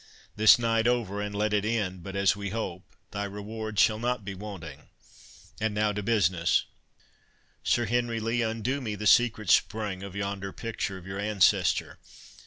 —This 0.35 0.57
night 0.57 0.87
over, 0.87 1.21
and 1.21 1.35
let 1.35 1.53
it 1.53 1.63
end 1.63 2.01
but 2.01 2.15
as 2.15 2.35
we 2.35 2.49
hope, 2.49 2.95
thy 3.11 3.23
reward 3.25 3.77
shall 3.77 3.99
not 3.99 4.25
be 4.25 4.33
wanting.—And 4.33 5.75
now 5.75 5.91
to 5.91 6.01
business.—Sir 6.01 7.85
Henry 7.85 8.19
Lee, 8.19 8.41
undo 8.41 8.81
me 8.81 8.95
the 8.95 9.05
secret 9.05 9.51
spring 9.51 10.01
of 10.01 10.15
yonder 10.15 10.51
picture 10.51 10.97
of 10.97 11.05
your 11.05 11.19
ancestor. 11.19 11.99